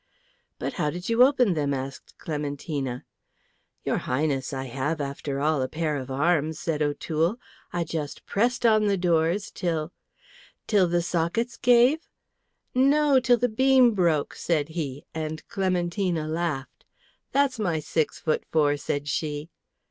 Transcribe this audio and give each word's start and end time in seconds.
"But 0.57 0.73
how 0.81 0.89
did 0.89 1.09
you 1.09 1.21
open 1.21 1.53
them?" 1.53 1.75
asked 1.75 2.17
Clementina. 2.17 3.05
"Your 3.85 3.99
Highness, 3.99 4.51
I 4.51 4.63
have, 4.65 4.99
after 4.99 5.39
all, 5.39 5.61
a 5.61 5.67
pair 5.69 5.95
of 5.95 6.09
arms," 6.09 6.59
said 6.59 6.81
O'Toole. 6.81 7.37
"I 7.71 7.83
just 7.83 8.25
pressed 8.25 8.65
on 8.65 8.87
the 8.87 8.97
doors 8.97 9.51
till" 9.51 9.91
"Till 10.65 10.87
the 10.87 11.03
sockets 11.03 11.55
gave?" 11.55 12.07
"No, 12.73 13.19
till 13.19 13.37
the 13.37 13.47
beam 13.47 13.91
broke," 13.93 14.33
said 14.33 14.69
he, 14.69 15.05
and 15.13 15.47
Clementina 15.49 16.27
laughed. 16.27 16.83
"That's 17.31 17.59
my 17.59 17.79
six 17.79 18.17
foot 18.17 18.43
four!" 18.51 18.77
said 18.77 19.07
she. 19.07 19.51